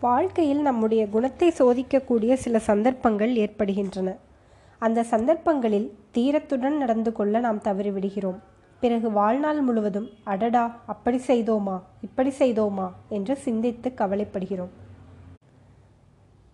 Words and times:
வாழ்க்கையில் 0.00 0.60
நம்முடைய 0.60 1.08
குணத்தை 1.08 1.52
சோதிக்கக்கூடிய 1.58 2.32
சில 2.32 2.58
சந்தர்ப்பங்கள் 2.58 3.36
ஏற்படுகின்றன. 3.36 4.08
அந்த 4.78 5.02
சந்தர்ப்பங்களில் 5.02 5.88
தீரத்துடன் 6.14 6.76
நடந்து 6.76 7.12
கொள்ள 7.12 7.40
நாம் 7.40 7.64
தவறிவிடுகிறோம். 7.64 8.38
பிறகு 8.80 9.10
வாழ்நாள் 9.10 9.60
முழுவதும் 9.60 10.08
அடடா 10.24 10.80
அப்படி 10.86 11.20
செய்தோமா? 11.26 11.76
இப்படி 12.00 12.32
செய்தோமா? 12.38 12.86
என்று 13.08 13.36
சிந்தித்து 13.36 13.92
கவலைப்படுகிறோம். 13.96 14.72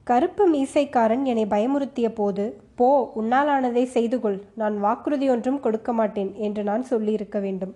கருப்பு 0.04 0.44
மீசைக்காரன் 0.48 1.24
என்னை 1.24 1.46
பயமுறுத்திய 1.46 2.08
போது 2.08 2.44
போ 2.74 3.12
உன்னாலானதை 3.16 3.84
செய்து 3.84 4.20
கொள் 4.20 4.42
நான் 4.54 4.80
வாக்குறுதி 4.80 5.26
ஒன்றும் 5.30 5.60
கொடுக்க 5.60 5.92
மாட்டேன் 5.92 6.34
என்று 6.34 6.62
நான் 6.62 6.82
சொல்லியிருக்க 6.82 7.38
வேண்டும். 7.38 7.74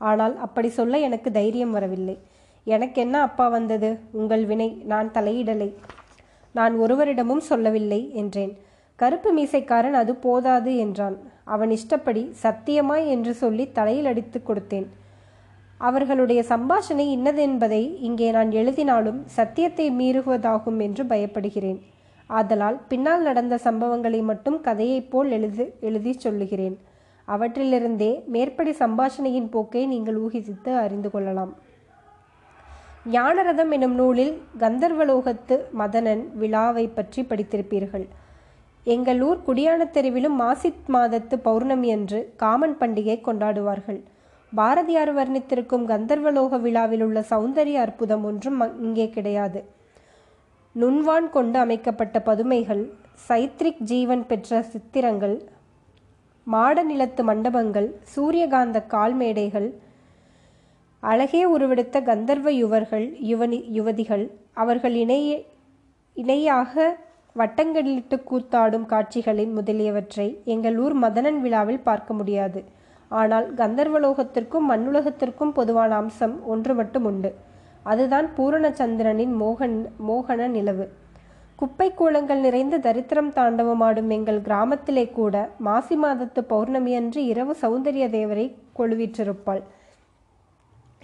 ஆனால் 0.00 0.36
அப்படி 0.38 0.68
சொல்ல 0.68 0.98
எனக்கு 0.98 1.30
தைரியம் 1.30 1.70
வரவில்லை. 1.70 2.16
எனக்கு 2.66 2.98
என்ன 3.00 3.16
அப்பா 3.20 3.48
வந்தது? 3.48 3.98
உங்கள் 4.12 4.44
வினை 4.44 4.68
நான் 4.84 5.12
தலையிடலை. 5.12 5.68
நான் 6.54 6.74
ஒருவரிடமும் 6.78 7.42
சொல்லவில்லை 7.50 8.00
என்றேன். 8.14 8.52
கருப்பு 8.96 9.30
மீசைக்காரன் 9.32 9.94
அது 9.94 10.14
போதாது 10.14 10.76
என்றான். 10.76 11.16
அவன் 11.44 11.70
இஷ்டப்படி 11.70 12.22
சத்தியமாய் 12.42 13.04
என்று 13.06 13.34
சொல்லி 13.34 13.64
தலையில் 13.72 14.06
அடித்து 14.06 14.38
கொடுத்தேன். 14.42 14.86
அவர்களுடைய 15.80 16.40
சம்பாஷணை 16.48 17.06
இன்னதென்பதை 17.16 17.82
இங்கே 18.00 18.30
நான் 18.30 18.50
எழுதினாலும் 18.50 19.20
சத்தியத்தை 19.26 19.86
மீறுவதாகும் 19.90 20.78
என்று 20.78 21.04
பயப்படுகிறேன். 21.04 21.78
ஆதலால் 22.30 22.78
பின்னால் 22.88 23.22
நடந்த 23.22 23.54
சம்பவங்களை 23.64 24.20
மட்டும் 24.22 24.58
கதையைப் 24.60 25.10
போல் 25.10 25.30
எழுது 25.30 25.64
எழுதி 25.80 26.12
சொல்லுகிறேன். 26.12 26.76
அவற்றிலிருந்தே 27.28 28.10
மேற்படி 28.26 28.74
சம்பாஷணையின் 28.78 29.50
போக்கை 29.50 29.86
நீங்கள் 29.86 30.20
ஊகித்து 30.20 30.72
அறிந்து 30.84 31.10
கொள்ளலாம். 31.10 31.54
ஞானரதம் 33.14 33.72
எனும் 33.74 33.94
நூலில் 33.94 34.32
கந்தர்வலோகத்து 34.60 35.56
மதனன் 35.80 36.22
விழாவை 36.40 36.84
பற்றி 36.88 37.20
படித்திருப்பீர்கள். 37.22 38.06
எங்கள் 38.86 39.20
ஊர் 39.28 39.38
குடியான 39.46 39.86
தெருவிலும் 39.94 40.36
மாசித் 40.42 40.88
மாதத்து 40.94 41.36
பௌர்ணமி 41.46 41.88
அன்று 41.96 42.20
காமன் 42.42 42.76
பண்டிகை 42.80 43.16
கொண்டாடுவார்கள். 43.28 44.00
பாரதியார் 44.52 45.12
வர்ணித்திருக்கும் 45.18 45.86
கந்தர்வலோக 45.92 46.60
விழாவில் 46.66 47.04
உள்ள 47.06 47.20
சௌந்தரிய 47.30 47.78
அற்புதம் 47.84 48.24
ஒன்றும் 48.24 48.60
இங்கே 48.86 49.08
கிடையாது. 49.16 49.62
நுண்வான் 50.74 51.28
கொண்டு 51.30 51.58
அமைக்கப்பட்ட 51.64 52.16
பதுமைகள் 52.30 52.84
சைத்ரிக் 53.28 53.82
ஜீவன் 53.92 54.24
பெற்ற 54.30 54.62
சித்திரங்கள் 54.72 55.36
மாட 56.46 56.82
நிலத்து 56.90 57.22
மண்டபங்கள் 57.24 57.88
சூரியகாந்த 58.14 58.78
கால்மேடைகள் 58.94 59.68
அழகே 61.02 61.40
உருவெடுத்த 61.44 61.96
கந்தர்வ 62.02 62.48
யுவர்கள் 62.52 63.06
யுவனி 63.30 63.58
யுவதிகள் 63.76 64.24
அவர்கள் 64.52 64.94
இணைய 64.94 65.42
இணையாக 66.14 66.84
வட்டங்களிட்டு 67.36 68.16
கூத்தாடும் 68.30 68.86
காட்சிகளின் 68.86 69.52
முதலியவற்றை 69.52 70.26
எங்கள் 70.44 70.78
ஊர் 70.78 70.96
மதனன் 70.98 71.40
விழாவில் 71.40 71.80
பார்க்க 71.80 72.14
முடியாது. 72.14 72.64
ஆனால் 73.08 73.54
கந்தர்வலோகத்திற்கும் 73.54 74.66
மண்ணுலகத்திற்கும் 74.70 75.52
பொதுவான 75.52 75.94
அம்சம் 75.96 76.36
ஒன்று 76.44 76.74
மட்டும் 76.74 77.04
உண்டு. 77.04 77.34
அதுதான் 77.82 78.28
பூரணச்சந்திரனின் 78.36 79.34
மோகன் 79.42 79.76
மோகன 80.08 80.48
நிலவு. 80.48 80.86
குப்பை 81.56 81.88
கூலங்கள் 81.94 82.40
நிறைந்த 82.40 82.78
தரித்திரம் 82.78 83.30
தாண்டவமாடும் 83.30 84.10
எங்கள் 84.10 84.40
கிராமத்திலே 84.40 85.04
கூட 85.10 85.34
மாசி 85.58 85.96
மாதத்து 85.96 86.40
பௌர்ணமியன்று 86.48 87.20
இரவு 87.32 87.54
சௌந்தரிய 87.62 88.06
தேவரை 88.16 88.46
கொழுவிற்றிருப்பாள். 88.78 89.62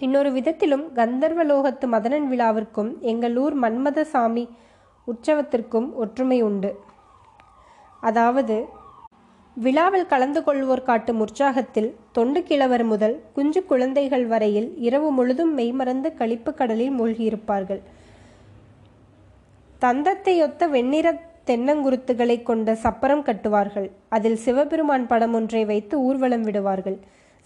இன்னொரு 0.03 0.29
விதத்திலும் 0.31 0.85
கந்தர்வலோகத்து 0.99 1.85
மதனன் 1.95 2.27
விழாவிற்கும் 2.31 2.89
எங்கள் 3.11 3.35
ஊர் 3.37 3.55
மன்மத 3.59 4.01
சாமி 4.13 4.45
உற்சவத்திற்கும் 5.07 5.87
ஒற்றுமை 6.03 6.39
உண்டு. 6.41 6.71
அதாவது 8.09 8.55
விழாவில் 9.57 10.09
கலந்து 10.13 10.39
கொள்வோர் 10.41 10.83
காட்டும் 10.83 11.19
உற்சாகத்தில் 11.25 11.89
தொண்டு 12.11 12.39
கிழவர் 12.43 12.83
முதல் 12.83 13.15
குஞ்சு 13.33 13.61
குழந்தைகள் 13.65 14.25
வரையில் 14.25 14.69
இரவு 14.77 15.09
முழுதும் 15.11 15.53
மெய்மறந்து 15.53 16.09
கழிப்பு 16.13 16.53
கடலில் 16.53 16.95
மூழ்கியிருப்பார்கள். 16.99 17.81
தந்தத்தையொத்த 19.81 20.69
வெண்ணிற 20.69 21.07
தென்னங்குருத்துகளை 21.49 22.37
கொண்ட 22.43 22.73
சப்பரம் 22.83 23.25
கட்டுவார்கள். 23.29 23.89
அதில் 24.09 24.39
சிவபெருமான் 24.45 25.07
படம் 25.07 25.33
ஒன்றை 25.33 25.65
வைத்து 25.65 25.95
ஊர்வலம் 25.99 26.41
விடுவார்கள். 26.41 26.97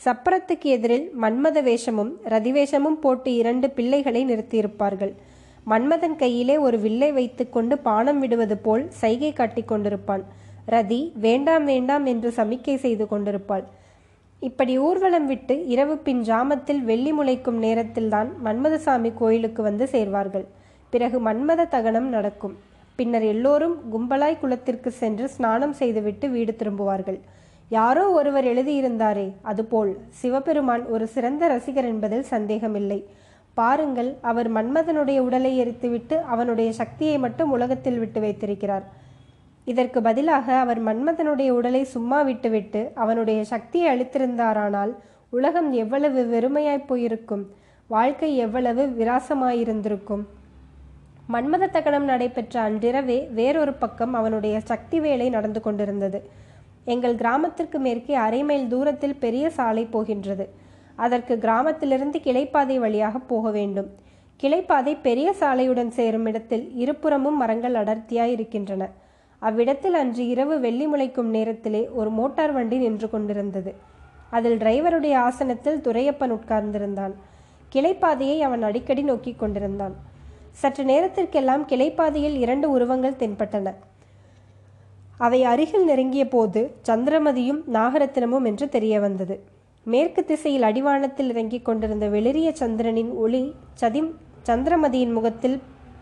சப்பரத்துக்கு 0.05 0.67
எதிரில் 0.75 1.05
மன்மத 1.21 1.61
வேஷமும் 1.67 2.11
ரதிவேஷமும் 2.33 2.97
போட்டு 3.03 3.29
இரண்டு 3.35 3.67
பிள்ளைகளை 3.69 4.21
நிறுத்தியிருப்பார்கள். 4.31 5.13
மன்மதன் 5.71 6.15
கையிலே 6.15 6.57
ஒரு 6.57 6.77
வில்லை 6.79 7.09
வைத்துக்கொண்டு 7.11 7.75
பானம் 7.87 8.19
விடுவது 8.19 8.57
போல் 8.57 8.83
சைகை 9.01 9.31
காட்டிக் 9.33 9.71
கொண்டிருப்பான். 9.71 10.23
ரதி 10.73 10.99
வேண்டாம் 11.25 11.65
வேண்டாம் 11.65 12.05
என்று 12.05 12.29
சமிக்கை 12.37 12.75
செய்து 12.85 13.07
கொண்டிருப்பாள். 13.07 13.65
இப்படி 14.39 14.73
ஊர்வலம் 14.87 15.27
விட்டு 15.27 15.55
இரவு 15.73 15.95
பின் 15.97 16.21
ஜாமத்தில் 16.21 16.81
வெள்ளி 16.89 17.13
முளைக்கும் 17.13 17.59
நேரத்தில்தான் 17.65 18.29
மன்மதசாமி 18.45 19.11
கோயிலுக்கு 19.21 19.61
வந்து 19.61 19.87
சேர்வார்கள். 19.93 20.45
பிறகு 20.93 21.19
மன்மத 21.29 21.67
தகனம் 21.75 22.09
நடக்கும். 22.15 22.55
பின்னர் 22.95 23.25
எல்லோரும் 23.33 23.75
கும்பலாய் 23.93 24.39
குளத்திற்கு 24.43 24.91
சென்று 25.01 25.25
ஸ்நானம் 25.29 25.73
செய்துவிட்டு 25.73 26.29
வீடு 26.29 26.55
திரும்புவார்கள். 26.59 27.19
யாரோ 27.69 28.09
ஒருவர் 28.09 28.45
எழுதியிருந்தாரே 28.45 29.31
அதுபோல் 29.41 29.97
சிவபெருமான் 30.09 30.85
ஒரு 30.85 31.07
சிறந்த 31.07 31.47
ரசிகர் 31.47 31.85
என்பதில் 31.85 32.23
சந்தேகமில்லை. 32.23 33.07
பாருங்கள் 33.53 34.15
அவர் 34.21 34.53
மன்மதனுடைய 34.53 35.19
உடலை 35.19 35.51
எரித்துவிட்டு 35.59 36.21
அவனுடைய 36.21 36.73
சக்தியை 36.73 37.17
மட்டும் 37.17 37.51
உலகத்தில் 37.51 37.99
விட்டு 37.99 38.19
வைத்திருக்கிறார். 38.19 38.83
இதற்கு 39.65 40.01
பதிலாக 40.01 40.55
அவர் 40.55 40.83
மன்மதனுடைய 40.85 41.49
உடலை 41.49 41.83
சும்மா 41.83 42.21
விட்டுவிட்டு 42.21 42.91
அவனுடைய 42.95 43.43
சக்தியை 43.43 43.87
அளித்திருந்தாரானால் 43.93 44.93
உலகம் 45.29 45.71
எவ்வளவு 45.71 46.19
வெறுமையாய் 46.33 46.85
போயிருக்கும் 46.85 47.51
வாழ்க்கை 47.87 48.37
எவ்வளவு 48.37 48.83
விராசமாயிருந்திருக்கும். 48.99 50.23
மன்மத 51.33 51.69
தகனம் 51.69 52.03
நடைபெற்ற 52.03 52.61
அன்றிரவே 52.61 53.27
வேறொரு 53.33 53.73
பக்கம் 53.73 54.13
அவனுடைய 54.13 54.59
சக்தி 54.59 54.99
வேலை 54.99 55.29
நடந்து 55.29 55.61
கொண்டிருந்தது. 55.61 56.45
எங்கள் 56.93 57.15
கிராமத்திற்கு 57.15 57.79
மேற்கே 57.79 58.13
அரை 58.25 58.43
மைல் 58.43 58.67
தூரத்தில் 58.67 59.15
பெரிய 59.23 59.45
சாலை 59.49 59.83
போகின்றது. 59.85 60.45
அதற்கு 61.03 61.33
கிராமத்திலிருந்து 61.37 62.17
கிளைப்பாதை 62.27 62.75
வழியாக 62.83 63.17
போக 63.31 63.49
வேண்டும். 63.51 63.89
கிளைப்பாதை 64.43 64.93
பெரிய 65.01 65.27
சாலையுடன் 65.39 65.91
சேரும் 65.97 66.25
இடத்தில் 66.25 66.65
இருபுறமும் 66.83 67.37
மரங்கள் 67.37 67.75
அடர்த்தியாய் 67.81 68.33
இருக்கின்றன. 68.35 68.83
அவ்விடத்தில் 69.39 69.97
அன்று 70.01 70.23
இரவு 70.27 70.55
வெள்ளி 70.59 70.85
முளைக்கும் 70.87 71.31
நேரத்திலே 71.37 71.81
ஒரு 71.99 72.09
மோட்டார் 72.09 72.53
வண்டி 72.53 72.77
நின்று 72.77 73.09
கொண்டிருந்தது. 73.09 73.73
அதில் 74.29 74.57
டிரைவருடைய 74.57 75.15
ஆசனத்தில் 75.27 75.83
துரையப்பன் 75.87 76.33
உட்கார்ந்திருந்தான். 76.37 77.13
கிளைப்பாதையை 77.75 78.39
அவன் 78.39 78.63
அடிக்கடி 78.63 79.01
நோக்கி 79.01 79.33
கொண்டிருந்தான். 79.33 79.95
சற்று 80.61 80.83
நேரத்திற்கெல்லாம் 80.83 81.65
கிளைப்பாதையில் 81.67 82.37
இரண்டு 82.45 82.69
உருவங்கள் 82.71 83.19
தென்பட்டன. 83.19 83.73
அவை 85.17 85.43
அருகில் 85.43 85.85
நெருங்கிய 85.85 86.27
போது 86.27 86.61
சந்திரமதியும் 86.87 87.61
நாகரத்தினமும் 87.73 88.45
என்று 88.45 88.69
தெரிய 88.69 88.99
வந்தது 88.99 89.35
மேற்கு 89.85 90.25
திசையில் 90.25 90.61
அடிவானத்தில் 90.61 91.29
இறங்கிக் 91.29 91.65
கொண்டிருந்த 91.65 92.05
வெளிரிய 92.07 92.49
சந்திரனின் 92.51 93.11
ஒளி 93.15 93.53
சதிம் 93.81 94.09
சந்திரமதியின் 94.47 95.13
முகத்தில் 95.13 95.57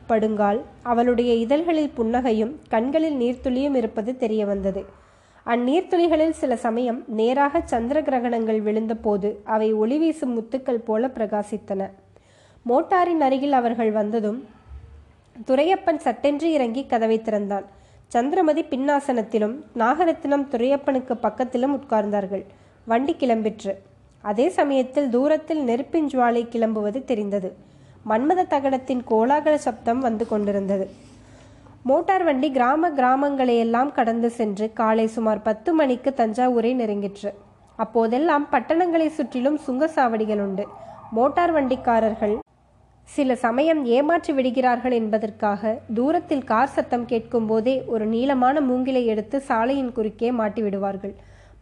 படுங்கால் 0.07 0.59
அவளுடைய 0.83 1.33
இதழ்களில் 1.33 1.93
புன்னகையும் 1.97 2.53
கண்களில் 2.69 3.17
நீர்த்துளியும் 3.17 3.75
இருப்பது 3.75 4.17
தெரிய 4.17 4.45
வந்தது 4.45 4.83
அந்நீர்த்துளிகளில் 5.45 6.35
சில 6.41 6.55
சமயம் 6.55 6.99
நேராக 7.07 7.61
சந்திர 7.65 8.01
கிரகணங்கள் 8.01 8.61
விழுந்தபோது 8.61 9.29
அவை 9.43 9.73
ஒளி 9.73 9.97
வீசும் 9.97 10.33
முத்துக்கள் 10.37 10.85
போல 10.85 11.07
பிரகாசித்தன. 11.07 11.81
மோட்டாரின் 12.65 13.21
அருகில் 13.21 13.51
அவர்கள் 13.51 13.91
வந்ததும் 13.91 14.39
துரையப்பன் 15.47 15.97
சட்டென்று 15.97 16.51
இறங்கி 16.51 16.85
கதவை 16.85 17.21
திறந்தான். 17.21 17.65
சந்திரமதி 18.15 18.61
பின்னாசனத்திலும் 18.69 19.55
நாகரத்தினம் 19.81 20.43
துரையப்பனுக்கு 20.51 21.13
பக்கத்திலும் 21.23 21.73
உட்கார்ந்தார்கள். 21.77 22.43
வண்டி 22.85 23.13
கிளம்பிற்று. 23.19 23.73
அதே 24.21 24.45
சமயத்தில் 24.49 25.09
தூரத்தில் 25.09 25.63
நெருப்பின் 25.63 26.07
ஜுவாலை 26.07 26.43
கிளம்புவது 26.53 26.99
தெரிந்தது. 27.03 27.49
மன்மத 28.09 28.45
தகடத்தின் 28.53 29.01
கோலாகல 29.09 29.55
சப்தம் 29.65 29.99
வந்து 29.99 30.27
கொண்டிருந்தது. 30.27 30.85
மோட்டார் 31.83 32.23
வண்டி 32.23 32.51
கிராம 32.51 32.89
கிராமங்களையெல்லாம் 32.99 33.91
கடந்து 33.91 34.29
சென்று 34.29 34.67
காலை 34.73 35.07
சுமார் 35.07 35.41
பத்து 35.41 35.73
மணிக்கு 35.73 36.13
தஞ்சாவூரை 36.17 36.73
நெருங்கிற்று. 36.81 37.33
அப்போதெல்லாம் 37.75 38.47
பட்டணங்களை 38.49 39.09
சுற்றிலும் 39.09 39.59
சுங்கசாவடிகள் 39.67 40.43
உண்டு. 40.47 40.67
மோட்டார் 41.11 41.55
வண்டிக்காரர்கள் 41.55 42.35
சில 43.13 43.35
சமயம் 43.43 43.81
ஏமாற்றி 43.95 44.31
விடுகிறார்கள் 44.33 44.95
என்பதற்காக 44.99 45.71
தூரத்தில் 45.97 46.45
கார் 46.51 46.73
சத்தம் 46.75 47.05
கேட்கும் 47.05 47.47
போதே 47.47 47.75
ஒரு 47.93 48.05
நீளமான 48.05 48.61
மூங்கிலை 48.61 49.03
எடுத்து 49.05 49.37
சாலையின் 49.49 49.91
குறுக்கே 49.97 50.29
மாட்டி 50.39 50.61
விடுவார்கள். 50.61 51.13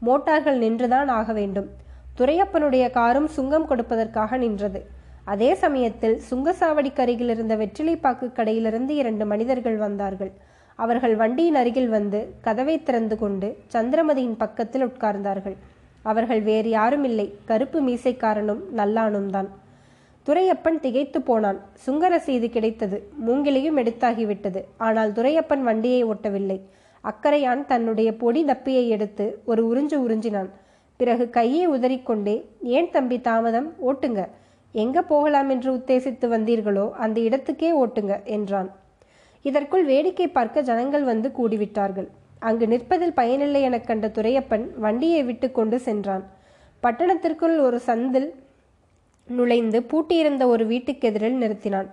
மோட்டார்கள் 0.07 0.57
நின்றுதான் 0.63 1.09
ஆக 1.19 1.33
வேண்டும். 1.33 1.67
துரையப்பனுடைய 2.19 2.85
காரும் 2.91 3.27
சுங்கம் 3.27 3.67
கொடுப்பதற்காக 3.69 4.37
நின்றது. 4.37 4.81
அதே 5.33 5.51
சமயத்தில் 5.63 6.15
சுங்கசாவடிக்கு 6.29 7.01
அருகில் 7.03 7.31
இருந்த 7.33 7.53
வெற்றிலைப்பாக்கு 7.55 8.27
கடையிலிருந்து 8.39 8.93
இரண்டு 9.01 9.25
மனிதர்கள் 9.25 9.77
வந்தார்கள். 9.77 10.31
அவர்கள் 10.79 11.15
வண்டியின் 11.15 11.59
அருகில் 11.61 11.89
வந்து 11.89 12.19
கதவை 12.41 12.75
திறந்து 12.83 13.15
கொண்டு 13.17 13.49
சந்திரமதியின் 13.73 14.37
பக்கத்தில் 14.37 14.85
உட்கார்ந்தார்கள். 14.89 15.57
அவர்கள் 16.05 16.41
வேறு 16.49 16.69
யாரும் 16.69 17.05
இல்லை 17.09 17.27
கருப்பு 17.51 17.81
மீசைக்காரனும் 17.87 18.63
நல்லானும் 18.79 19.29
தான் 19.35 19.49
துரையப்பன் 20.27 20.79
திகைத்து 20.79 21.21
போனான். 21.21 21.59
சுங்க 21.73 22.09
ரசீது 22.09 22.49
கிடைத்தது 22.49 22.97
மூங்கிலையும் 23.27 23.79
எடுத்தாகிவிட்டது. 23.81 24.61
ஆனால் 24.77 25.11
துரையப்பன் 25.11 25.61
வண்டியை 25.61 26.05
ஓட்டவில்லை. 26.05 26.57
அக்கறையான் 27.03 27.65
தன்னுடைய 27.65 28.15
பொடி 28.15 28.45
தப்பியை 28.45 28.89
எடுத்து 28.89 29.25
ஒரு 29.45 29.61
உறிஞ்சு 29.69 29.97
உறிஞ்சினான். 30.05 30.49
பிறகு 30.97 31.29
கையை 31.29 31.67
உதறிக்கொண்டே 31.67 32.35
ஏன் 32.61 32.89
தம்பி 32.89 33.17
தாமதம்? 33.21 33.73
ஓட்டுங்க. 33.89 34.21
எங்க 34.71 35.01
போகலாம் 35.01 35.49
என்று 35.49 35.69
உத்தேசித்து 35.73 36.27
வந்தீர்களோ 36.35 36.91
அந்த 36.91 37.21
இடத்துக்கே 37.21 37.71
ஓட்டுங்க 37.83 38.23
என்றான். 38.23 38.69
இதற்குள் 39.41 39.85
வேடிக்கை 39.85 40.27
பார்க்க 40.27 40.61
ஜனங்கள் 40.61 41.03
வந்து 41.03 41.31
கூடிவிட்டார்கள். 41.37 42.07
அங்கு 42.39 42.67
நிற்பதில் 42.67 43.13
பயனில்லை 43.13 43.61
எனக் 43.61 43.87
கண்ட 43.87 44.07
துரையப்பன் 44.07 44.65
வண்டியை 44.77 45.23
விட்டு 45.23 45.51
கொண்டு 45.51 45.79
சென்றான். 45.79 46.23
பட்டணத்திற்குள் 46.83 47.57
ஒரு 47.59 47.79
சந்தில் 47.87 48.29
நுழைந்து 49.27 49.85
பூட்டியிருந்த 49.91 50.45
ஒரு 50.45 50.65
வீட்டுக்கு 50.65 51.07
எதிரில் 51.07 51.41
நிறுத்தினான். 51.41 51.89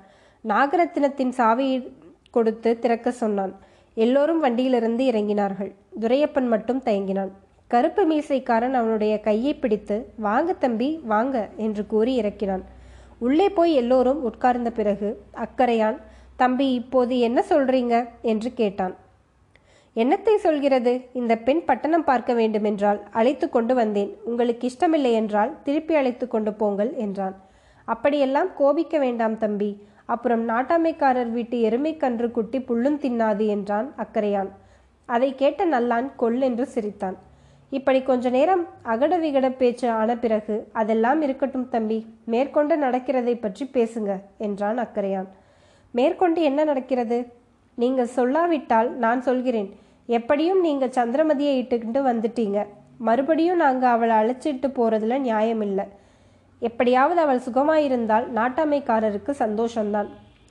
நாகரத்தினத்தின் 0.48 1.32
சாவியை 1.36 1.92
கொடுத்து 2.30 2.78
திறக்க 2.78 3.10
சொன்னான். 3.10 3.58
எல்லோரும் 3.94 4.40
வண்டியிலிருந்து 4.40 5.04
இறங்கினார்கள். 5.04 5.72
துரையப்பன் 6.00 6.46
மட்டும் 6.46 6.82
தயங்கினான். 6.82 7.30
கருப்பு 7.66 8.04
மீசைக்காரன் 8.04 8.74
அவனுடைய 8.74 9.20
கையை 9.20 9.54
பிடித்து 9.54 10.12
வாங்க 10.16 10.52
தம்பி 10.52 11.00
வாங்க 11.04 11.48
என்று 11.56 11.86
கூறி 11.86 12.20
இறக்கினான். 12.20 12.64
உள்ளே 13.18 13.48
போய் 13.48 13.74
எல்லோரும் 13.74 14.22
உட்கார்ந்த 14.22 14.70
பிறகு 14.70 15.22
அக்கறையான் 15.34 15.96
தம்பி 16.36 16.72
இப்போது 16.72 17.18
என்ன 17.18 17.44
சொல்றீங்க? 17.48 18.08
என்று 18.22 18.52
கேட்டான். 18.52 18.96
என்னத்தை 19.96 20.34
சொல்கிறது? 20.36 20.92
இந்த 21.12 21.36
பெண் 21.36 21.62
பட்டணம் 21.64 22.04
பார்க்க 22.04 22.32
வேண்டுமென்றால் 22.34 23.00
அழைத்து 23.10 23.46
கொண்டு 23.48 23.74
வந்தேன். 23.74 24.10
உங்களுக்கு 24.24 24.64
இஷ்டமில்லை 24.66 25.12
என்றால் 25.12 25.52
திருப்பி 25.62 25.94
அழைத்து 25.94 26.28
கொண்டு 26.28 26.52
போங்கள் 26.52 26.92
என்றான். 26.94 27.34
அப்படியெல்லாம் 27.84 28.50
கோபிக்க 28.54 28.98
வேண்டாம் 28.98 29.38
தம்பி. 29.38 29.70
அப்புறம் 30.04 30.48
நாட்டாமைக்காரர் 30.48 31.30
வீட்டு 31.30 31.60
எருமை 31.60 31.96
கன்று 31.96 32.30
குட்டி 32.30 32.58
புல்லும் 32.58 33.00
தின்னாது 33.04 33.46
என்றான் 33.46 33.88
அக்கறையான். 33.96 34.48
அதை 35.08 35.34
கேட்ட 35.34 35.66
நல்லான் 35.66 36.08
கொல்லென்று 36.16 36.66
சிரித்தான். 36.66 37.18
இப்படி 37.72 38.02
கொஞ்ச 38.02 38.30
நேரம் 38.30 38.66
அகட 38.82 39.18
விகட 39.18 39.50
பேச்சு 39.50 39.88
ஆன 39.90 40.16
பிறகு 40.16 40.68
அதெல்லாம் 40.72 41.20
இருக்கட்டும் 41.22 41.68
தம்பி. 41.68 41.98
மேற்கொண்டு 42.24 42.76
நடக்கிறதை 42.76 43.34
பற்றி 43.40 43.70
பேசுங்க 43.72 44.20
என்றான் 44.38 44.78
அக்கறையான். 44.78 45.28
மேற்கொண்டு 45.94 46.42
என்ன 46.42 46.64
நடக்கிறது? 46.64 47.18
நீங்கள் 47.82 48.12
சொல்லாவிட்டால் 48.16 48.90
நான் 49.04 49.22
சொல்கிறேன். 49.28 49.70
எப்படியும் 50.18 50.60
நீங்கள் 50.66 50.96
சந்திரமதியை 50.98 51.54
இட்டுக்கிட்டு 51.60 52.00
வந்துட்டீங்க. 52.10 52.58
மறுபடியும் 53.08 53.62
நாங்கள் 53.64 53.92
அவளை 53.94 54.14
அழைச்சிட்டு 54.20 54.68
போகிறதுல 54.78 55.18
நியாயமில்லை. 55.28 55.86
எப்படியாவது 56.68 57.20
அவள் 57.24 57.46
சுகமாயிருந்தால் 57.46 58.26
நாட்டாமைக்காரருக்கு 58.38 59.32
சந்தோஷம்தான். 59.44 60.08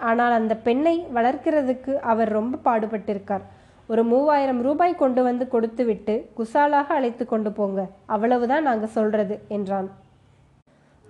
ஆனால் 0.09 0.33
அந்த 0.39 0.53
பெண்ணை 0.67 0.95
வளர்க்கிறதுக்கு 1.17 1.93
அவர் 2.11 2.29
ரொம்ப 2.37 2.59
பாடுபட்டிருக்கார். 2.67 3.45
ஒரு 3.91 4.01
மூவாயிரம் 4.11 4.61
ரூபாய் 4.67 5.01
கொண்டு 5.01 5.21
வந்து 5.27 5.45
கொடுத்துவிட்டு 5.53 6.15
குசாலாக 6.37 6.93
அழைத்து 6.97 7.23
கொண்டு 7.31 7.51
போங்க. 7.57 7.79
அவ்வளவுதான் 8.15 8.67
நாங்கள் 8.69 8.95
சொல்றது 8.97 9.35
என்றான். 9.57 9.89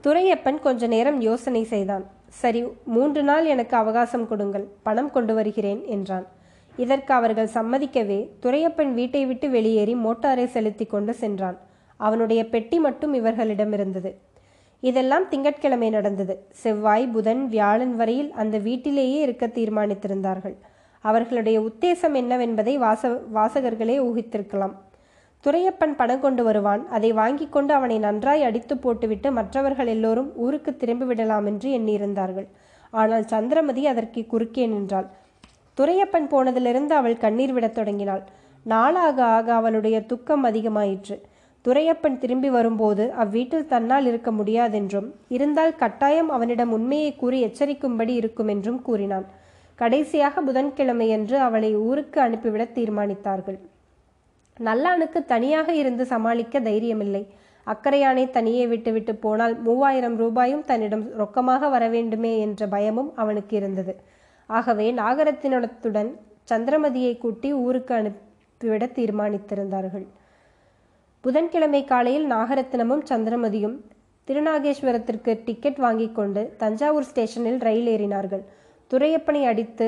துரையப்பன் 0.04 0.60
கொஞ்ச 0.68 0.88
நேரம் 0.96 1.20
யோசனை 1.30 1.64
செய்தான். 1.74 2.06
சரி 2.30 2.64
மூன்று 2.86 3.24
நாள் 3.24 3.46
எனக்கு 3.46 3.78
அவகாசம் 3.78 4.28
கொடுங்கள் 4.28 4.68
பணம் 4.84 5.12
கொண்டு 5.12 5.34
வருகிறேன் 5.34 5.86
என்றான். 5.86 6.26
இதற்கு 6.78 7.14
அவர்கள் 7.14 7.50
சம்மதிக்கவே 7.54 8.30
துரையப்பன் 8.44 8.94
வீட்டை 8.94 9.26
விட்டு 9.26 9.50
வெளியேறி 9.50 9.96
மோட்டாரை 9.96 10.46
செலுத்தி 10.46 10.86
கொண்டு 10.86 11.14
சென்றான். 11.14 11.58
அவனுடைய 11.98 12.48
பெட்டி 12.50 12.80
மட்டும் 12.80 13.14
இவர்களிடம் 13.14 13.74
இருந்தது. 13.74 14.12
இதெல்லாம் 14.80 15.28
திங்கட்கிழமை 15.30 15.90
நடந்தது. 15.90 16.46
செவ்வாய் 16.50 17.08
புதன் 17.08 17.48
வியாழன் 17.48 17.96
வரையில் 17.96 18.32
அந்த 18.32 18.58
வீட்டிலேயே 18.58 19.22
இருக்க 19.22 19.48
தீர்மானித்திருந்தார்கள். 19.48 20.56
அவர்களுடைய 21.00 21.62
உத்தேசம் 21.62 22.16
என்னவென்பதை 22.22 22.78
வாச 22.78 23.22
வாசகர்களே 23.34 23.98
ஊகித்திருக்கலாம். 24.08 24.76
துரையப்பன் 25.46 25.96
பணம் 26.00 26.24
கொண்டு 26.24 26.44
வருவான். 26.44 26.82
அதை 26.88 27.10
வாங்கி 27.12 27.46
கொண்டு 27.50 27.74
அவனை 27.74 27.98
நன்றாய் 28.00 28.44
அடித்து 28.44 28.78
போட்டுவிட்டு 28.78 29.32
மற்றவர்கள் 29.32 29.88
எல்லோரும் 29.88 30.30
ஊருக்கு 30.36 30.72
திரும்பி 30.76 31.06
விடலாம் 31.06 31.46
என்று 31.46 31.70
எண்ணியிருந்தார்கள். 31.78 32.48
ஆனால் 32.94 33.26
சந்திரமதி 33.26 33.84
அதற்கு 33.88 34.22
குறுக்கே 34.26 34.66
நின்றாள். 34.68 35.08
துரையப்பன் 35.78 36.28
போனதிலிருந்து 36.34 36.94
அவள் 37.00 37.18
கண்ணீர் 37.18 37.54
விடத் 37.54 37.78
தொடங்கினாள். 37.80 38.24
நாளாக 38.66 39.18
ஆக 39.38 39.54
அவளுடைய 39.54 39.98
துக்கம் 40.12 40.44
அதிகமாயிற்று. 40.46 41.18
துரையப்பன் 41.66 42.18
திரும்பி 42.18 42.50
வரும்போது 42.50 43.04
அவ்வீட்டில் 43.24 43.68
தன்னால் 43.68 44.06
இருக்க 44.06 44.30
முடியாதென்றும் 44.32 45.10
இருந்தால் 45.28 45.74
கட்டாயம் 45.76 46.30
அவனிடம் 46.30 46.72
உண்மையை 46.72 47.12
கூறி 47.16 47.40
எச்சரிக்கும்படி 47.46 48.14
இருக்கும் 48.22 48.48
என்றும் 48.48 48.82
கூறினான். 48.82 49.26
கடைசியாக 49.80 50.42
புதன்கிழமையன்று 50.42 51.36
அவளை 51.48 51.72
ஊருக்கு 51.90 52.22
அனுப்பிவிட 52.22 52.64
தீர்மானித்தார்கள். 52.78 53.60
நல்லானுக்கு 54.68 55.26
தனியாக 55.26 55.74
இருந்து 55.74 56.06
சமாளிக்க 56.06 56.60
தைரியமில்லை. 56.60 57.26
அக்கறையானை 57.68 58.30
தனியே 58.30 58.68
விட்டுவிட்டு 58.68 59.16
போனால் 59.16 59.56
மூவாயிரம் 59.60 60.16
ரூபாயும் 60.16 60.66
தன்னிடம் 60.66 61.06
ரொக்கமாக 61.20 61.70
வரவேண்டுமே 61.76 62.40
என்ற 62.40 62.68
பயமும் 62.68 63.12
அவனுக்கு 63.16 63.58
இருந்தது. 63.58 63.96
ஆகவே 64.48 64.92
நாகரத்தினத்துடன் 64.92 66.10
சந்திரமதியை 66.52 67.18
கூட்டி 67.18 67.54
ஊருக்கு 67.54 67.94
அனுப்பிவிட 67.96 68.86
தீர்மானித்திருந்தார்கள். 68.86 70.06
புதன்கிழமை 71.24 71.84
காலையில் 71.84 72.32
நாகரத்தினமும் 72.32 73.04
சந்திரமதியும் 73.10 73.78
திருநாகேஸ்வரத்திற்கு 74.28 75.32
டிக்கெட் 75.46 75.78
வாங்கி 75.78 76.12
கொண்டு 76.12 76.54
தஞ்சாவூர் 76.58 77.04
ஸ்டேஷனில் 77.04 77.60
ரயில் 77.60 77.88
ஏறினார்கள். 77.88 78.44
துரையப்பனை 78.92 79.42
அடித்து 79.46 79.88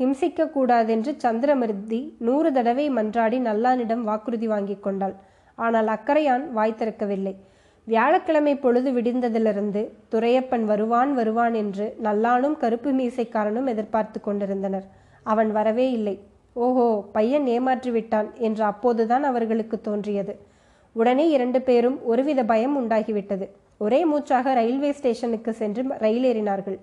ஹிம்சிக்க 0.00 0.46
கூடாதென்று 0.56 1.12
சந்திரமருதி 1.22 2.00
நூறு 2.26 2.48
தடவை 2.56 2.84
மன்றாடி 2.96 3.38
நல்லானிடம் 3.46 4.02
வாக்குறுதி 4.08 4.48
வாங்கி 4.52 4.76
கொண்டாள். 4.78 5.14
ஆனால் 5.58 5.88
அக்கறையான் 5.94 6.44
வாய் 6.56 6.78
திறக்கவில்லை. 6.80 7.34
வியாழக்கிழமை 7.86 8.54
பொழுது 8.64 8.90
விடிந்ததிலிருந்து 8.96 9.82
துரையப்பன் 10.12 10.64
வருவான் 10.70 11.12
வருவான் 11.18 11.54
என்று 11.62 11.86
நல்லானும் 12.06 12.56
கருப்பு 12.62 12.90
மீசைக்காரனும் 12.98 13.70
எதிர்பார்த்து 13.72 14.18
கொண்டிருந்தனர். 14.26 14.86
அவன் 15.32 15.50
வரவே 15.58 15.86
இல்லை. 15.90 16.16
ஓஹோ 16.66 16.86
பையன் 17.16 17.46
ஏமாற்றி 17.54 17.90
விட்டான் 17.96 18.28
என்று 18.48 18.62
அப்போதுதான் 18.64 19.24
அவர்களுக்கு 19.30 19.76
தோன்றியது. 19.88 20.34
உடனே 20.96 21.24
இரண்டு 21.36 21.58
பேரும் 21.68 21.98
ஒருவித 22.12 22.40
பயம் 22.52 22.76
உண்டாகிவிட்டது. 22.80 23.48
ஒரே 23.78 24.00
மூச்சாக 24.12 24.54
ரயில்வே 24.60 24.92
ஸ்டேஷனுக்கு 24.92 25.50
சென்று 25.62 25.82
ரயில் 26.04 26.28
ஏறினார்கள். 26.30 26.78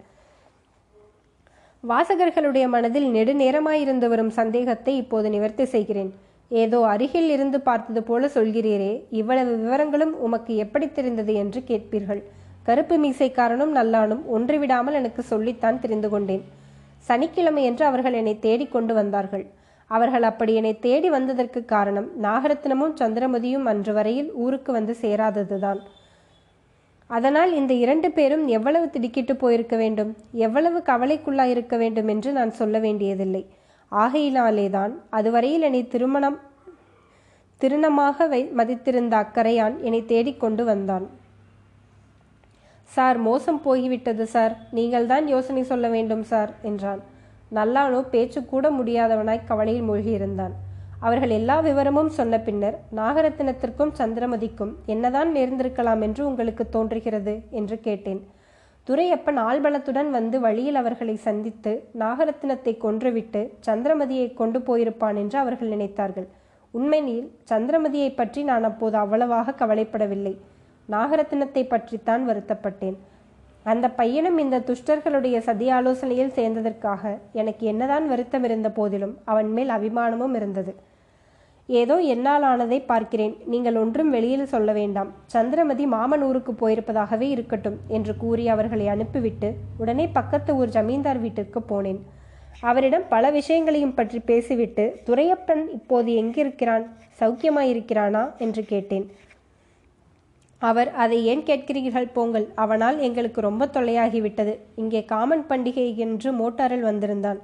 வாசகர்களுடைய 1.90 2.66
மனதில் 2.74 3.08
நெடுநேரமாயிருந்து 3.16 4.08
வரும் 4.12 4.32
சந்தேகத்தை 4.38 4.94
இப்போது 5.02 5.28
நிவர்த்தி 5.34 5.66
செய்கிறேன். 5.74 6.12
ஏதோ 6.52 6.78
அருகில் 6.94 7.30
இருந்து 7.36 7.58
பார்த்தது 7.68 8.02
போல 8.08 8.30
சொல்கிறீரே 8.36 8.94
இவ்வளவு 9.20 9.52
விவரங்களும் 9.64 10.14
உமக்கு 10.26 10.54
எப்படி 10.64 10.88
தெரிந்தது 10.98 11.34
என்று 11.42 11.60
கேட்பீர்கள். 11.70 12.22
கருப்பு 12.68 12.96
மீசைக்காரனும் 13.04 13.74
நல்லானும் 13.80 14.24
ஒன்று 14.36 14.58
விடாமல் 14.62 14.98
எனக்கு 15.02 15.24
சொல்லித்தான் 15.32 15.82
தெரிந்து 15.84 16.10
கொண்டேன். 16.14 16.44
சனிக்கிழமை 17.10 17.64
என்று 17.70 17.86
அவர்கள் 17.90 18.18
என்னை 18.22 18.36
தேடிக் 18.46 18.74
கொண்டு 18.76 18.94
வந்தார்கள். 19.00 19.46
அவர்கள் 19.92 20.26
அப்படி 20.30 20.54
என்னை 20.60 20.74
தேடி 20.86 21.10
வந்ததற்கு 21.18 21.60
காரணம் 21.74 22.08
நாகரத்னமும் 22.26 22.96
சந்திரமதியும் 23.02 23.68
அன்று 23.72 23.94
வரையில் 23.98 24.32
ஊருக்கு 24.46 24.72
வந்து 24.78 24.96
சேராததுதான். 25.04 25.82
அதனால் 27.08 27.54
இந்த 27.54 27.74
இரண்டு 27.74 28.12
பேரும் 28.12 28.48
எவ்வளவு 28.48 28.90
திடுக்கிட்டு 28.90 29.36
போயிருக்க 29.36 29.76
வேண்டும்? 29.76 30.16
எவ்வளவு 30.32 30.84
கவலைக்குள்ளாயிருக்க 30.86 31.78
வேண்டும் 31.78 32.08
என்று 32.08 32.32
நான் 32.32 32.52
சொல்ல 32.52 32.80
வேண்டியதில்லை. 32.80 33.46
ஆகையினாலேதான் 33.92 34.92
அதுவரையில் 35.10 35.62
என்னை 35.62 35.88
திருமணம் 35.88 36.40
திருணமாக 37.62 38.28
வை 38.30 38.50
மதித்திருந்த 38.58 39.16
அக்கறையான் 39.16 39.80
என்னை 39.80 40.06
தேடிக்கொண்டு 40.06 40.66
வந்தான். 40.66 41.10
சார் 42.84 43.18
மோசம் 43.18 43.62
போய்விட்டது 43.62 44.26
சார். 44.26 44.58
நீங்கள்தான் 44.72 45.28
யோசனை 45.28 45.64
சொல்ல 45.64 45.88
வேண்டும் 45.88 46.24
சார் 46.24 46.54
என்றான். 46.62 47.02
நல்லானோ 47.54 48.02
பேச்சு 48.02 48.46
கூட 48.46 48.70
முடியாதவனாய் 48.70 49.46
கவலையில் 49.46 49.90
மூழ்கியிருந்தான். 49.90 50.52
அவர்கள் 51.00 51.30
எல்லா 51.30 51.60
விவரமும் 51.60 52.10
சொன்ன 52.10 52.40
பின்னர் 52.40 52.78
நாகரத்தினத்திற்கும் 52.96 53.92
சந்திரமதிக்கும் 53.98 54.74
என்னதான் 54.86 55.32
நேர்ந்திருக்கலாம் 55.32 56.02
என்று 56.02 56.28
உங்களுக்கு 56.28 56.70
தோன்றுகிறது 56.70 57.42
என்று 57.50 57.80
கேட்டேன். 57.80 58.28
துரையப்பன் 58.88 59.40
ஆள்பலத்துடன் 59.40 60.10
வந்து 60.10 60.40
வழியில் 60.40 60.76
அவர்களை 60.76 61.16
சந்தித்து 61.16 61.90
நாகரத்தினத்தை 62.00 62.78
கொன்றுவிட்டு 62.78 63.42
சந்திரமதியை 63.66 64.34
கொண்டு 64.34 64.60
போயிருப்பான் 64.60 65.16
என்று 65.16 65.40
அவர்கள் 65.40 65.70
நினைத்தார்கள். 65.70 66.28
உண்மையில் 66.72 67.32
சந்திரமதியை 67.50 68.16
பற்றி 68.16 68.44
நான் 68.44 68.64
அப்போது 68.64 68.98
அவ்வளவாக 68.98 69.56
கவலைப்படவில்லை. 69.62 70.38
நாகரத்தினத்தை 70.90 71.68
பற்றித்தான் 71.68 72.30
வருத்தப்பட்டேன். 72.30 72.98
அந்த 73.72 73.86
பையனும் 74.00 74.38
இந்த 74.38 74.58
துஷ்டர்களுடைய 74.68 75.38
சதி 75.48 75.68
ஆலோசனையில் 75.70 76.36
சேர்ந்ததற்காக 76.36 77.04
எனக்கு 77.42 77.64
என்னதான் 77.68 78.08
வருத்தம் 78.08 78.44
இருந்த 78.44 78.70
போதிலும் 78.70 79.16
அவன் 79.26 79.50
மேல் 79.52 79.70
அபிமானமும் 79.70 80.36
இருந்தது. 80.36 80.74
ஏதோ 81.70 81.96
என்னால் 82.14 82.44
ஆனதை 82.44 82.80
பார்க்கிறேன். 82.86 83.34
நீங்கள் 83.46 83.76
ஒன்றும் 83.76 84.10
வெளியில் 84.10 84.52
சொல்ல 84.54 84.72
வேண்டாம். 84.72 85.10
சந்திரமதி 85.26 85.86
மாமன் 85.86 86.22
ஊருக்கு 86.22 86.54
போயிருப்பதாகவே 86.62 87.28
இருக்கட்டும் 87.36 87.78
என்று 87.88 88.16
கூறி 88.18 88.46
அவர்களை 88.48 88.88
அனுப்பிவிட்டு 88.88 89.50
உடனே 89.78 90.08
பக்கத்து 90.08 90.56
ஊர் 90.56 90.76
ஜமீன்தார் 90.78 91.20
வீட்டிற்கு 91.20 91.62
போனேன். 91.72 92.02
அவரிடம் 92.62 93.08
பல 93.10 93.32
விஷயங்களையும் 93.32 93.94
பற்றி 93.94 94.20
பேசிவிட்டு 94.20 94.84
துரையப்பன் 95.08 95.64
இப்போது 95.72 96.12
எங்கிருக்கிறான்? 96.22 96.86
சௌக்கியமாயிருக்கிறானா? 97.20 98.24
என்று 98.38 98.64
கேட்டேன். 98.64 99.08
அவர் 100.62 100.90
அதை 100.94 101.26
ஏன் 101.26 101.44
கேட்கிறீர்கள்? 101.44 102.08
போங்கள். 102.14 102.46
அவனால் 102.56 102.98
எங்களுக்கு 103.00 103.42
ரொம்ப 103.42 103.66
தொல்லையாகிவிட்டது. 103.66 104.54
இங்கே 104.76 105.06
காமன் 105.06 105.46
பண்டிகை 105.50 105.96
என்று 105.96 106.32
மோட்டாரில் 106.32 106.82
வந்திருந்தான். 106.82 107.40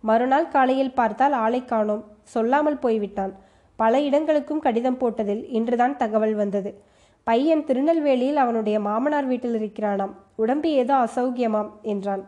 மறுநாள் 0.00 0.48
காலையில் 0.48 0.92
பார்த்தால் 0.92 1.32
ஆளை 1.32 1.64
காணோம். 1.64 2.04
சொல்லாமல் 2.22 2.78
போய்விட்டான். 2.78 3.32
பல 3.76 4.00
இடங்களுக்கும் 4.00 4.60
கடிதம் 4.60 4.98
போட்டதில் 4.98 5.44
இன்றுதான் 5.48 5.96
தகவல் 5.96 6.34
வந்தது. 6.34 6.72
பையன் 7.24 7.64
திருநெல்வேலியில் 7.64 8.36
அவனுடைய 8.36 8.80
மாமனார் 8.80 9.26
வீட்டில் 9.26 9.56
இருக்கிறானாம். 9.60 10.14
உடம்பு 10.36 10.70
ஏதோ 10.72 10.94
அசௌக்கியமாம் 10.96 11.70
என்றான். 11.82 12.24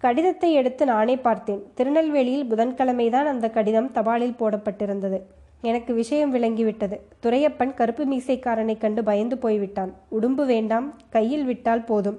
கடிதத்தை 0.00 0.52
எடுத்து 0.52 0.84
நானே 0.86 1.16
பார்த்தேன். 1.16 1.62
திருநெல்வேலியில் 1.74 2.48
புதன்கிழமைதான் 2.50 3.24
அந்த 3.24 3.48
கடிதம் 3.48 3.90
தபாலில் 3.92 4.38
போடப்பட்டிருந்தது. 4.38 5.20
எனக்கு 5.68 5.92
விஷயம் 5.94 6.34
விளங்கிவிட்டது. 6.34 6.96
துரையப்பன் 7.22 7.74
கருப்பு 7.74 8.04
மீசைக்காரனை 8.04 8.74
கண்டு 8.78 9.02
பயந்து 9.04 9.38
போய்விட்டான். 9.38 9.92
உடும்பு 10.16 10.44
வேண்டாம் 10.46 10.86
கையில் 11.10 11.44
விட்டால் 11.44 11.84
போதும் 11.84 12.18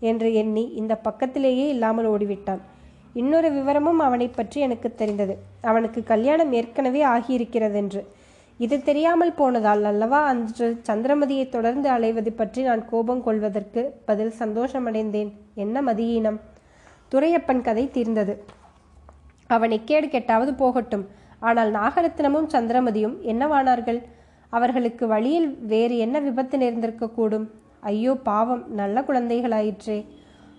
என்று 0.00 0.28
எண்ணி 0.34 0.64
இந்த 0.80 0.94
பக்கத்திலேயே 0.96 1.66
இல்லாமல் 1.68 2.08
ஓடிவிட்டான். 2.08 2.62
இன்னொரு 3.14 3.48
விவரமும் 3.52 3.98
அவனை 3.98 4.28
பற்றி 4.28 4.60
எனக்கு 4.60 4.88
தெரிந்தது. 4.94 5.34
அவனுக்கு 5.60 6.02
கல்யாணம் 6.02 6.52
ஏற்கனவே 6.52 7.02
ஆகியிருக்கிறதென்று. 7.04 8.02
இது 8.58 8.76
தெரியாமல் 8.82 9.32
போனதால் 9.32 9.84
அல்லவா 9.84 10.20
அன்று 10.24 10.66
சந்திரமதியை 10.88 11.46
தொடர்ந்து 11.48 11.88
அலைவது 11.90 12.30
பற்றி 12.30 12.62
நான் 12.62 12.84
கோபம் 12.88 13.22
கொள்வதற்கு 13.22 13.82
பதில் 14.04 14.34
சந்தோஷமடைந்தேன். 14.38 15.30
என்ன 15.54 15.82
மதியீனம்? 15.82 16.38
துரையப்பன் 17.12 17.62
கதை 17.62 17.84
தீர்ந்தது. 17.90 18.34
அவனை 19.46 19.78
கேடு 19.84 20.06
கெட்டாவது 20.06 20.52
போகட்டும். 20.56 21.04
ஆனால் 21.48 21.70
நாகரத்னமும் 21.72 22.50
சந்திரமதியும் 22.54 23.16
என்னவானார்கள்? 23.32 24.00
அவர்களுக்கு 24.52 25.04
வழியில் 25.06 25.48
வேறு 25.72 25.94
என்ன 25.98 26.16
விபத்து 26.20 26.56
நேர்ந்திருக்கக்கூடும்? 26.58 27.46
ஐயோ 27.90 28.12
பாவம் 28.28 28.62
நல்ல 28.72 28.96
குழந்தைகளாயிற்றே. 29.02 29.98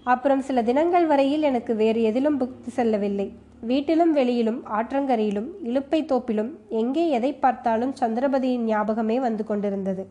அப்புறம் 0.04 0.42
சில 0.42 0.62
தினங்கள் 0.62 1.06
வரையில் 1.06 1.46
எனக்கு 1.50 1.74
வேறு 1.76 2.02
எதிலும் 2.02 2.40
புக்தி 2.42 2.72
செல்லவில்லை. 2.78 3.28
வீட்டிலும் 3.62 4.12
வெளியிலும் 4.12 4.60
ஆற்றங்கரையிலும் 4.78 5.48
இழுப்பை 5.64 6.00
தோப்பிலும் 6.04 6.52
எங்கே 6.82 7.06
எதை 7.10 7.32
பார்த்தாலும் 7.44 7.94
சந்திரபதியின் 8.02 8.68
ஞாபகமே 8.72 9.18
வந்து 9.20 9.44
கொண்டிருந்தது. 9.44 10.04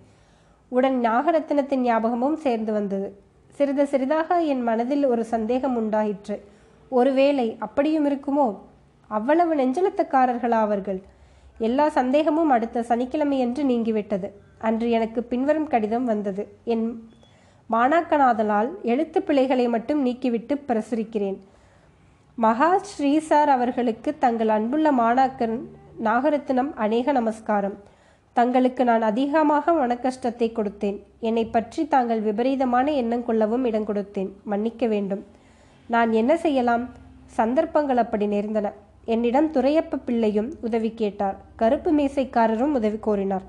உடன் 0.73 0.99
நாகரத்தினத்தின் 1.01 1.85
ஞாபகமும் 1.89 2.39
சேர்ந்து 2.45 2.73
வந்தது. 2.73 3.09
சிறிது 3.59 3.85
சிறிதாக 3.87 4.39
என் 4.53 4.63
மனதில் 4.63 5.05
ஒரு 5.07 5.25
சந்தேகம் 5.25 5.77
உண்டாயிற்று. 5.77 6.37
ஒருவேளை 6.93 7.47
அப்படியும் 7.59 8.07
இருக்குமோ? 8.11 8.47
அவ்வளவு 9.09 9.55
நெஞ்சலத்துக்காரர்களா 9.57 10.61
அவர்கள்? 10.61 11.03
எல்லா 11.59 11.89
சந்தேகமும் 11.89 12.51
அடுத்த 12.51 12.85
சனிக்கிழமையன்று 12.89 13.63
நீங்கிவிட்டது. 13.63 14.31
அன்று 14.59 14.91
எனக்கு 14.91 15.23
பின்வரும் 15.23 15.67
கடிதம் 15.67 16.05
வந்தது. 16.05 16.57
என் 16.65 17.09
மாணாக்கனாதலால் 17.71 18.71
எழுத்து 18.83 19.23
பிழைகளை 19.23 19.69
மட்டும் 19.69 20.07
நீக்கிவிட்டு 20.07 20.55
பிரசுரிக்கிறேன். 20.69 21.41
மகா 22.37 22.79
ஸ்ரீசார் 22.79 23.49
அவர்களுக்கு 23.49 24.19
தங்கள் 24.19 24.49
அன்புள்ள 24.49 24.93
மாணாக்கன் 24.93 25.61
நாகரத்னம் 26.05 26.75
அநேக 26.75 27.13
நமஸ்காரம். 27.13 27.77
தங்களுக்கு 28.33 28.85
நான் 28.85 29.03
அதிகமாக 29.03 29.73
மனக்கஷ்டத்தை 29.73 30.49
கொடுத்தேன். 30.49 30.99
என்னை 31.21 31.45
பற்றி 31.45 31.89
தாங்கள் 31.89 32.21
விபரீதமான 32.21 32.93
எண்ணம் 32.93 33.25
கொள்ளவும் 33.25 33.65
இடம் 33.65 33.87
கொடுத்தேன். 33.87 34.31
மன்னிக்க 34.45 34.87
வேண்டும். 34.87 35.25
நான் 35.87 36.13
என்ன 36.13 36.37
செய்யலாம்? 36.37 36.89
சந்தர்ப்பங்கள் 37.27 37.97
அப்படி 37.97 38.27
நேர்ந்தன. 38.27 38.73
என்னிடம் 39.05 39.53
துரையப்ப 39.53 40.01
பிள்ளையும் 40.05 40.55
உதவி 40.61 40.93
கேட்டார். 40.95 41.41
கருப்பு 41.57 41.93
மேசைக்காரரும் 41.93 42.73
உதவி 42.73 42.97
கோரினார். 42.97 43.45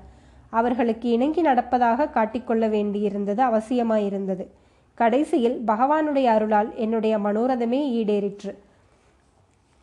அவர்களுக்கு 0.50 1.10
இணங்கி 1.10 1.42
நடப்பதாக 1.42 2.10
காட்டிக்கொள்ள 2.10 2.68
வேண்டியிருந்தது 2.68 3.42
அவசியமாயிருந்தது. 3.48 4.46
கடைசியில் 4.94 5.62
பகவானுடைய 5.66 6.24
அருளால் 6.24 6.74
என்னுடைய 6.74 7.18
மனோரதமே 7.18 7.80
ஈடேறிற்று. 8.00 8.54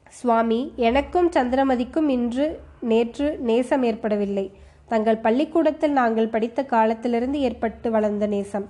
சுவாமி 0.09 0.73
எனக்கும் 0.75 1.29
சந்திரமதிக்கும் 1.29 2.07
இன்று 2.07 2.59
நேற்று 2.79 3.37
நேசம் 3.37 3.83
ஏற்படவில்லை. 3.83 4.51
தங்கள் 4.87 5.17
பள்ளிக்கூடத்தில் 5.17 5.91
நாங்கள் 5.91 6.27
படித்த 6.27 6.65
காலத்திலிருந்து 6.65 7.39
ஏற்பட்டு 7.39 7.91
வளர்ந்த 7.91 8.27
நேசம். 8.27 8.67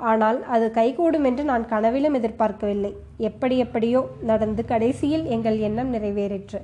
ஆனால் 0.00 0.38
அது 0.54 0.66
கைகூடும் 0.70 1.24
என்று 1.24 1.44
நான் 1.44 1.64
கனவிலும் 1.66 2.16
எதிர்பார்க்கவில்லை. 2.18 2.92
எப்படி 3.28 3.56
எப்படியோ 3.64 4.00
நடந்து 4.30 4.64
கடைசியில் 4.64 5.24
எங்கள் 5.36 5.58
எண்ணம் 5.68 5.92
நிறைவேறிற்று. 5.94 6.60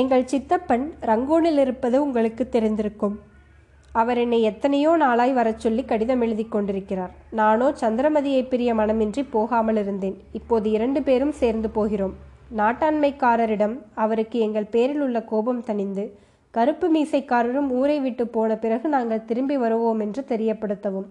எங்கள் 0.00 0.28
சித்தப்பன் 0.32 0.86
ரங்கூனில் 1.10 1.60
இருப்பது 1.64 1.96
உங்களுக்கு 2.06 2.44
தெரிந்திருக்கும். 2.54 3.16
அவர் 3.92 4.18
என்னை 4.22 4.42
எத்தனையோ 4.42 4.90
நாளாய் 5.02 5.32
வரச் 5.32 5.62
சொல்லி 5.64 5.82
கடிதம் 5.84 6.20
எழுதி 6.20 6.44
கொண்டிருக்கிறார். 6.44 7.12
நானோ 7.40 7.68
சந்திரமதியை 7.82 8.42
பிரிய 8.48 8.70
மனமின்றி 8.80 9.22
போகாமல் 9.36 9.76
இருந்தேன். 9.76 10.16
இப்போது 10.38 10.66
இரண்டு 10.70 11.02
பேரும் 11.02 11.34
சேர்ந்து 11.42 11.70
போகிறோம். 11.70 12.16
நாட்டாண்மைக்காரரிடம் 12.60 13.76
அவருக்கு 14.04 14.38
எங்கள் 14.38 14.72
பேரில் 14.74 15.02
உள்ள 15.06 15.18
கோபம் 15.22 15.64
தணிந்து 15.70 16.04
கருப்பு 16.54 16.86
மீசைக்காரரும் 16.94 17.70
ஊரை 17.78 17.96
விட்டு 18.00 18.26
போன 18.26 18.50
பிறகு 18.56 18.88
நாங்கள் 18.88 19.26
திரும்பி 19.30 19.56
வருவோம் 19.64 20.00
என்று 20.04 20.22
தெரியப்படுத்தவும் 20.30 21.08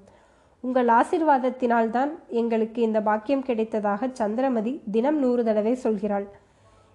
உங்கள் 0.62 0.88
ஆசிர்வாதத்தினால்தான் 0.88 2.12
எங்களுக்கு 2.28 2.82
இந்த 2.82 3.02
பாக்கியம் 3.02 3.44
கிடைத்ததாக 3.44 4.10
சந்திரமதி 4.12 4.82
தினம் 4.92 5.20
நூறு 5.20 5.44
தடவை 5.44 5.74
சொல்கிறாள். 5.84 6.26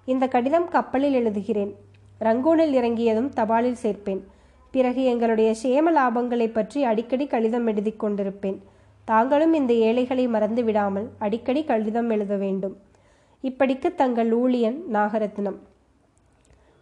இந்த 0.04 0.28
கடிதம் 0.28 0.69
கப்பலில் 0.69 1.16
எழுதுகிறேன். 1.21 1.73
ரங்கூனில் 2.21 2.73
இறங்கியதும் 2.73 3.31
தபாலில் 3.37 3.81
சேர்ப்பேன். 3.83 4.23
பிறகு 4.71 5.04
எங்களுடைய 5.04 5.54
சேம 5.62 5.87
லாபங்களை 5.99 6.52
பற்றி 6.52 6.83
அடிக்கடி 6.83 7.26
கடிதம் 7.26 7.66
எழுதி 7.66 7.92
கொண்டிருப்பேன். 7.92 8.59
தாங்களும் 9.04 9.52
இந்த 9.52 9.73
ஏழைகளை 9.73 10.28
மறந்து 10.28 10.64
விடாமல் 10.64 11.09
அடிக்கடி 11.19 11.64
கடிதம் 11.64 12.11
எழுத 12.11 12.37
வேண்டும். 12.37 12.76
இப்படிக்கு 13.45 13.95
தங்கள் 13.95 14.31
ஊழியன் 14.37 14.78
நாகரத்னம். 14.92 15.59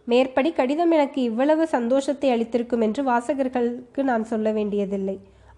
மேற்படி 0.07 0.51
கடிதம் 0.51 0.91
எனக்கு 0.91 1.21
இவ்வளவு 1.21 1.67
சந்தோஷத்தை 1.67 2.29
அளித்திருக்கும் 2.31 2.81
என்று 2.81 3.03
வாசகர்களுக்கு 3.03 4.03
நான் 4.03 4.23
சொல்ல 4.23 4.51
வேண்டியதில்லை. 4.51 5.17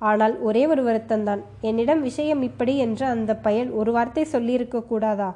ஆனால் 0.10 0.36
ஒரே 0.40 0.68
ஒரு 0.68 0.84
வருத்தம்தான். 0.84 1.42
என்னிடம் 1.62 2.02
விஷயம் 2.02 2.42
இப்படி 2.42 2.74
என்று 2.78 3.06
அந்த 3.06 3.32
பயல் 3.36 3.70
ஒரு 3.72 3.92
வார்த்தை 3.92 4.24
சொல்லியிருக்க 4.24 4.82
கூடாதா? 4.82 5.30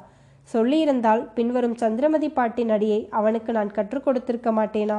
சொல்லியிருந்தால் 0.52 1.22
பின்வரும் 1.34 1.76
சந்திரமதி 1.76 2.28
பாட்டின் 2.28 2.68
அடியை 2.68 3.00
அவனுக்கு 3.10 3.52
நான் 3.52 3.70
கற்றுக் 3.70 4.04
கொடுத்திருக்க 4.04 4.50
மாட்டேனா? 4.52 4.98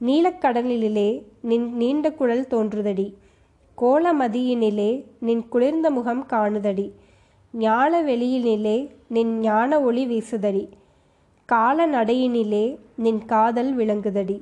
நீலக்கடலிலே 0.00 1.10
நின் 1.40 1.66
நீண்ட 1.76 2.12
குழல் 2.12 2.50
தோன்றுதடி. 2.50 3.06
கோலமதியினிலே 3.82 4.90
நின் 5.18 5.44
குளிர்ந்த 5.48 5.90
முகம் 5.90 6.24
காணுதடி. 6.30 6.86
ஞான 7.54 8.02
வெளியினிலே 8.02 8.78
நின் 9.08 9.32
ஞான 9.38 9.80
ஒளி 9.80 10.04
வீசுதடி. 10.06 10.64
கால 11.48 11.86
நடையினிலே 11.86 12.64
நின் 12.96 13.24
காதல் 13.24 13.76
விளங்குதடி. 13.76 14.36